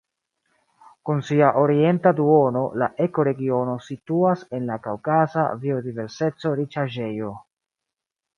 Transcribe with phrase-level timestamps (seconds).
[1.09, 7.31] Kun sia orienta duono la ekoregiono situas en la kaŭkaza biodiverseco-riĉaĵejo.